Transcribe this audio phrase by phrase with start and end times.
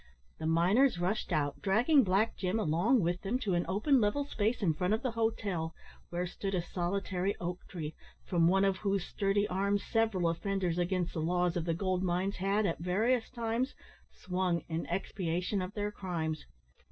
[0.39, 4.63] The miners rushed out, dragging Black Jim along with them to an open level space
[4.63, 5.75] in front of the hotel,
[6.09, 7.93] where stood a solitary oak tree,
[8.27, 12.37] from one of whose sturdy arms several offenders against the laws of the gold mines
[12.37, 13.75] had, at various times,
[14.11, 16.47] swung in expiation of their crimes.